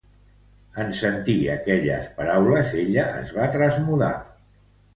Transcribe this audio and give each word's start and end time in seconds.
En 0.83 0.87
sentir 0.99 1.35
aquelles 1.57 2.09
paraules, 2.17 2.73
ella 2.85 3.07
es 3.21 3.31
va 3.39 3.49
trasmudar. 3.61 4.13